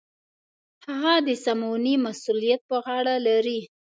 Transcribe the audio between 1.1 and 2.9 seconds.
د سمونې مسوولیت په